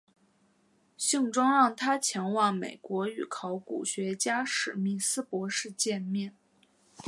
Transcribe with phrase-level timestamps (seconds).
[0.97, 6.35] 信中让他前往美国与考古学家史密斯博士见面。